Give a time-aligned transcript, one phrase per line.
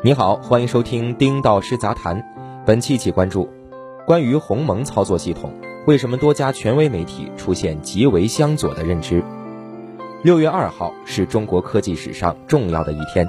[0.00, 2.24] 你好，欢迎收听丁道师杂谈。
[2.64, 3.48] 本期一起关注
[4.06, 5.52] 关于鸿蒙操作系统，
[5.88, 9.24] 为什么多家权威媒体出现极为相左的认知？
[10.22, 13.28] 六月二号是中国科技史上重要的一天，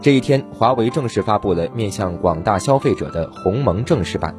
[0.00, 4.32] 这一天，华为正式发布了面向广大消费者的鸿蒙正式版。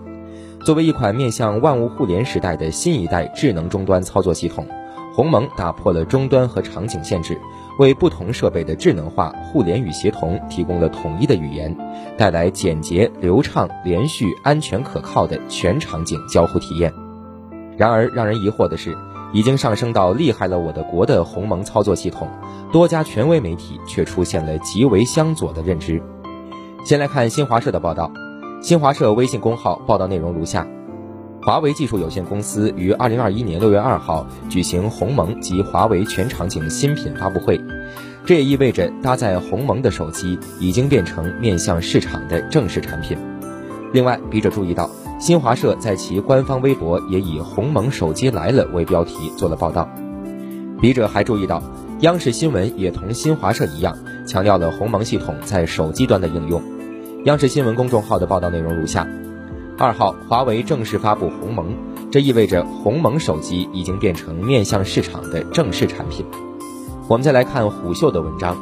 [0.64, 4.66] 作为一款面向万物互联时代的新一代智能终端操作系统。
[5.14, 7.38] 鸿蒙打破了终端和场景限制，
[7.80, 11.74] 为不同设备的智能化、互联与协同提供了统一的语言，
[12.18, 16.94] 带来简洁、流畅、连续、安全、可靠的全场景交互体验。
[17.78, 18.98] 然而，让人疑惑的是，
[19.32, 22.28] 已经上升到厉害了我的国的鸿蒙操作系统，
[22.74, 26.04] 多家权威媒体却出现了极为相左的认知。
[26.84, 28.12] 先来看新华社的报道，
[28.62, 30.68] 新华社微信公号报道内容如下。
[31.42, 37.60] 华为技术有限公司于二零二一年六月二号举行鸿蒙及华为全场景新品发布会，
[38.26, 43.18] 这也意味着搭载鸿蒙的手机已经变成面向市场的正式产品。
[43.94, 49.90] 另外，笔者注意到，新华社在其官方微博也以“鸿蒙手机来了”为标题做了报道。
[50.82, 51.64] 笔者还注意到，
[52.02, 53.98] 央视新闻也同新华社一样，
[54.28, 56.62] 强调了鸿蒙系统在手机端的应用。
[57.24, 59.08] 央视新闻公众号的报道内容如下。
[59.82, 61.68] 二号，华为正式发布鸿蒙，
[62.12, 66.26] 这意味着鸿蒙手机已经变成面向市场的正式产品。
[67.08, 68.58] 我们再来看虎嗅的文章，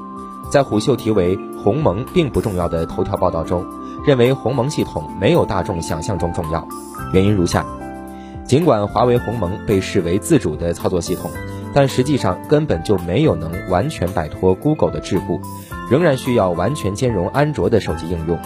[0.52, 3.66] 在虎嗅题为“鸿蒙并不重要”的头条报道中，
[4.06, 6.68] 认为鸿蒙系统没有大众想象中重要，
[7.12, 7.66] 原因如下：
[8.45, 11.32] 尽管华为鸿蒙被视为自主的操作系统，
[11.73, 15.42] 但实际上根本就没有能完全摆脱 Google 的桎梏，
[15.90, 18.38] 仍然需要完全兼容安卓的手机应用。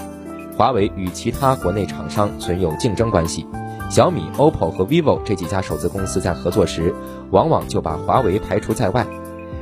[0.62, 3.48] 华为与其他国内厂商存有竞争关系，
[3.90, 6.94] 小米、OPPO 和 vivo 这几家手机公司在合作时，
[7.31, 9.04] 往往就把华为排除在外。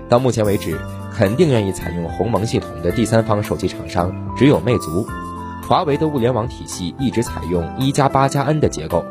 [0.09, 0.77] 到目前为止，
[1.15, 5.07] 肯定愿意采用鸿蒙系统的第三方手机厂商只有魅族。
[5.69, 9.05] 华为的物联网体系一直采用一加八加 N 的结构，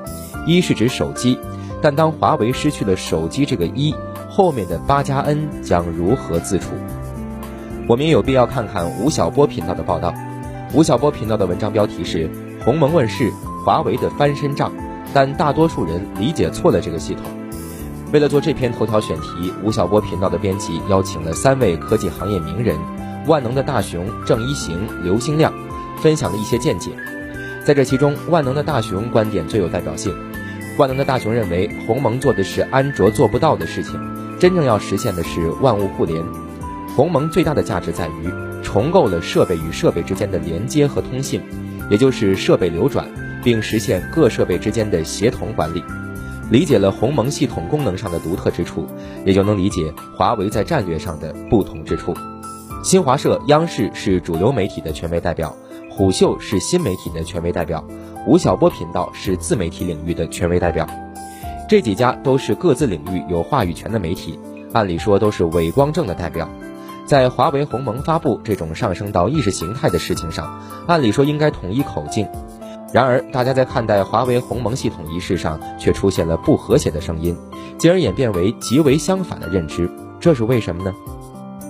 [0.47, 1.39] 一是指手机，
[1.81, 3.95] 但当华为失去了手机这个一，
[4.29, 6.67] 后面的八加 N 将如何自处？
[7.89, 10.13] 我们也有必要看看吴晓波频道的报道。
[10.75, 12.29] 吴晓波频道的文章标题是
[12.63, 13.33] “鸿蒙问世，
[13.65, 14.71] 华为的翻身仗”，
[15.15, 17.25] 但大多数人理解错了这个系统。
[18.13, 22.77] 为了做这篇头条选题，吴晓波频道的编辑邀请了三位科技行业名人：
[23.27, 25.51] 万能的大熊郑一行、刘兴亮，
[26.03, 26.91] 分享了一些见解。
[27.65, 30.15] 在这其中，万能的大熊观点最有代表性。
[30.77, 33.99] 万能的大熊认为，鸿蒙做的是安卓做不到的事情，
[34.39, 36.23] 真正要实现的是万物互联。
[36.95, 38.48] 鸿蒙最大的价值在于。
[38.79, 41.43] 重构了设备与设备之间的连接和通信，
[41.91, 43.09] 也就是设备流转，
[43.43, 45.83] 并实现各设备之间的协同管理。
[46.49, 48.87] 理解了鸿蒙系统功能上的独特之处，
[49.25, 52.15] 也就能理解华为在战略上的不同之处。
[52.85, 55.53] 新华社、央视是主流媒体的权威代表，
[55.91, 57.85] 虎嗅是新媒体的权威代表，
[58.29, 60.87] 吴晓波频道是自媒体领域的权威代表。
[61.69, 64.39] 这几家都是各自领域有话语权的媒体，
[64.73, 66.49] 按理说都是伟光正的代表。
[67.09, 72.29] 在华为鸿蒙发布这种上升到意识形态的事情上，按理说应该统一口径。
[72.93, 77.35] 然而，大家在看待华为鸿蒙系统一事上，却出现了不和谐的声音，
[77.79, 79.91] 进而演变为极为相反的认知。
[80.21, 80.93] 这是为什么呢？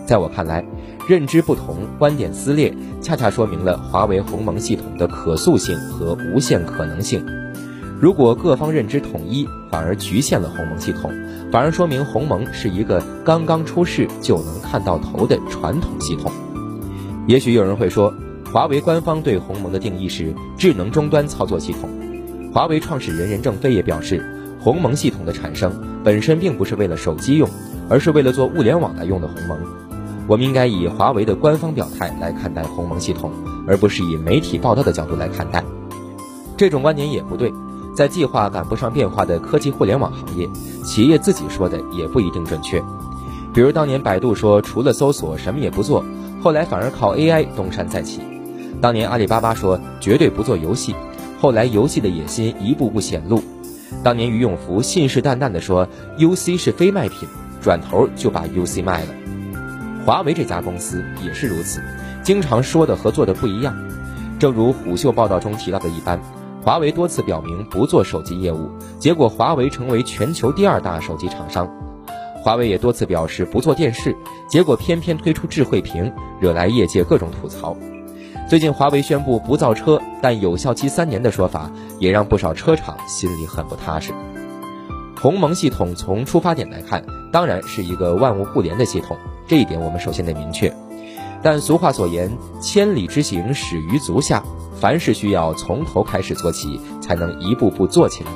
[0.05, 0.65] 在我看来，
[1.09, 7.25] 认知不同、观点撕裂，恰恰说明了华为鸿蒙系统的可塑性和无限可能性。
[8.01, 11.11] 如果各方认知统一，反而局限了鸿蒙系统，
[11.51, 16.31] 反而说明鸿蒙是一个刚刚出世就能看到头的传统系统。
[17.27, 18.15] 也许有人会说，
[18.53, 21.91] 华为官方对鸿蒙的定义是智能终端操作系统。
[22.55, 24.25] 华为创始人任正非也表示，
[24.61, 25.73] 鸿蒙系统的产生
[26.05, 27.51] 本身并不是为了手机用，
[27.91, 29.59] 而是为了做物联网来用的鸿蒙。
[30.29, 33.33] 我们应该以华为的官方表态来看待鸿蒙系统，
[33.67, 35.65] 而不是以媒体报道的角度来看待。
[36.57, 37.53] 这种观点也不对。
[37.99, 40.49] 在计划赶不上变化的科技互联网行业，
[40.85, 42.81] 企业自己说的也不一定准确。
[43.53, 46.05] 比如当年百度说除了搜索什么也不做，
[46.41, 48.21] 后来反而靠 AI 东山再起；
[48.81, 50.95] 当年阿里巴巴说绝对不做游戏，
[51.41, 53.41] 后来游戏的野心一步步显露；
[54.05, 57.29] 当年俞永福信誓旦旦地说 UC 是非卖品，
[57.61, 59.09] 转头就把 UC 卖了。
[60.07, 61.83] 华为这家公司也是如此，
[62.23, 63.77] 经常说的和做的不一样。
[64.39, 66.21] 正如虎嗅报道中提到的一般。
[66.69, 68.69] 华为多次表明不做手机业务，
[68.99, 71.67] 结果华为成为全球第二大手机厂商。
[72.43, 74.15] 华为也多次表示不做电视，
[74.51, 77.75] 结果偏偏推出智慧屏，惹来业界各种吐槽。
[78.51, 84.13] 最近华为宣布不造车，但有效期三年的说法，也让不少车厂心里很不踏实。
[85.17, 89.17] 鸿蒙系统从出发点来看，当然是一个万物互联的系统，
[89.47, 90.71] 这一点我们首先得明确。
[91.43, 92.31] 但俗话所言，
[92.61, 94.45] 千里之行始于足下，
[94.81, 98.31] 凡事需要从头开始做起，才能一步步做起来。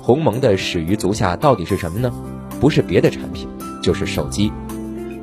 [0.00, 2.10] 鸿蒙的始于足下到底是什么呢？
[2.58, 3.46] 不是别的产品，
[3.82, 4.50] 就是手机。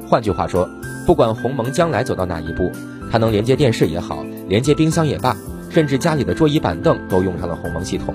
[0.07, 0.69] 换句话说，
[1.07, 2.71] 不管鸿蒙将来走到哪一步，
[3.11, 5.35] 它能连接电视也好，连接冰箱也罢，
[5.71, 8.13] 甚至家里的桌椅板凳都用上了鸿蒙系统。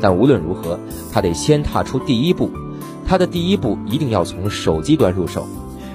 [0.00, 0.78] 但无论如何，
[1.10, 2.50] 它得先踏出第一步，
[3.06, 5.46] 它的第一步一定要从手机端入手。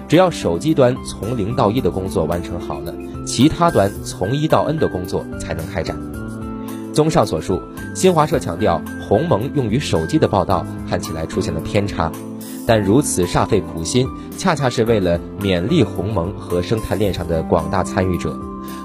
[0.07, 2.94] 只要手机端从零到一的工作完成好了，
[3.25, 5.98] 其他端从一到 n 的工作才能开展。
[6.94, 7.62] 综上所述，
[7.96, 12.12] 新华社强调鸿蒙用于手机的报道看起来出现了偏差，
[12.68, 18.38] 但如此煞费苦心，恰恰是为了勉励鸿蒙和生态链上的广大参与者，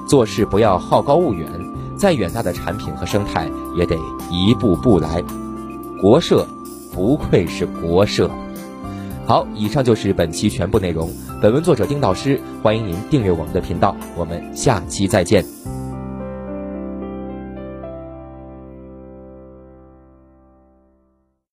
[0.09, 1.47] 做事不要好高骛远，
[1.99, 3.95] 再远大的产品和生态也得
[4.31, 5.23] 一步步来。
[6.01, 6.47] 国社，
[6.95, 8.31] 不愧是国社。
[9.29, 11.13] 好，以上就是本期全部内容。
[11.43, 15.45] 本文作者丁导师，欢迎您订阅我们的频道，我们下期再见。